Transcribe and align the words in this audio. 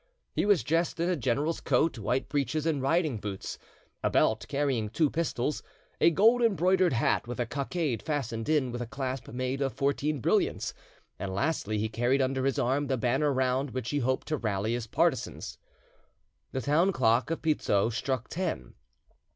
He 0.33 0.47
was 0.47 0.63
dressed 0.63 0.99
in 0.99 1.09
a 1.11 1.15
general's 1.15 1.61
coat, 1.61 1.99
white 1.99 2.27
breeches 2.27 2.65
and 2.65 2.81
riding 2.81 3.17
boots, 3.19 3.59
a 4.03 4.09
belt 4.09 4.47
carrying 4.47 4.89
two 4.89 5.11
pistols, 5.11 5.61
a 5.99 6.09
gold 6.09 6.41
embroidered 6.41 6.93
hat 6.93 7.27
with 7.27 7.39
a 7.39 7.45
cockade 7.45 8.01
fastened 8.01 8.49
in 8.49 8.71
with 8.71 8.81
a 8.81 8.87
clasp 8.87 9.27
made 9.27 9.61
of 9.61 9.73
fourteen 9.73 10.19
brilliants, 10.19 10.73
and 11.19 11.35
lastly 11.35 11.77
he 11.77 11.87
carried 11.87 12.19
under 12.19 12.45
his 12.45 12.57
arm 12.57 12.87
the 12.87 12.97
banner 12.97 13.31
round 13.31 13.69
which 13.75 13.91
he 13.91 13.99
hoped 13.99 14.25
to 14.29 14.37
rally 14.37 14.73
his 14.73 14.87
partisans. 14.87 15.59
The 16.51 16.61
town 16.61 16.91
clock 16.93 17.29
of 17.29 17.43
Pizzo 17.43 17.91
struck 17.91 18.27
ten. 18.27 18.73